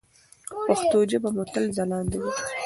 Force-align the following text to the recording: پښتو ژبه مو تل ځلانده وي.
پښتو 0.67 0.99
ژبه 1.09 1.29
مو 1.35 1.43
تل 1.53 1.65
ځلانده 1.77 2.15
وي. 2.21 2.31